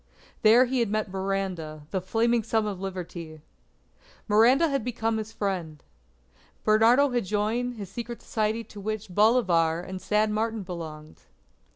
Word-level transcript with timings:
There 0.41 0.65
he 0.65 0.79
had 0.79 0.89
met 0.89 1.11
Miranda 1.11 1.83
the 1.91 2.01
Flaming 2.01 2.41
Son 2.41 2.65
of 2.65 2.81
Liberty. 2.81 3.39
Miranda 4.27 4.67
had 4.67 4.83
become 4.83 5.17
his 5.19 5.31
friend. 5.31 5.83
Bernardo 6.63 7.11
had 7.11 7.25
joined 7.25 7.75
his 7.75 7.91
secret 7.91 8.19
society 8.19 8.63
to 8.63 8.79
which 8.81 9.09
Bolivar 9.13 9.79
and 9.79 10.01
San 10.01 10.33
Martin 10.33 10.63
belonged. 10.63 11.21